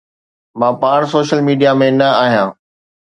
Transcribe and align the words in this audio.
مان 0.59 0.73
پاڻ 0.81 0.99
social 1.13 1.39
media 1.47 1.71
۾ 1.83 1.89
نه 1.99 2.07
آهيان. 2.25 2.49